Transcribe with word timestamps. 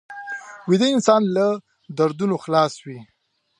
ویده 0.69 0.87
انسان 0.95 1.21
له 1.35 1.45
دردونو 1.97 2.35
خلاص 2.43 2.73
وي 2.85 2.99